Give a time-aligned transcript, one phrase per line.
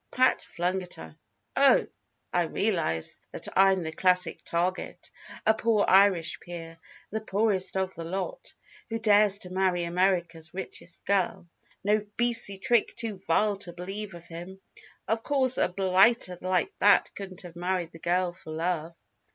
[0.09, 1.15] Pat flung at her.
[1.55, 1.85] "Oh,
[2.33, 5.11] I realize that I'm the classic target.
[5.45, 6.79] A poor Irish peer
[7.11, 8.51] the poorest of the lot!
[8.89, 11.47] who dares to marry America's richest girl.
[11.83, 14.59] No beastly trick too vile to believe of him!
[15.07, 18.95] Of course a blighter like that couldn't have married the girl for love."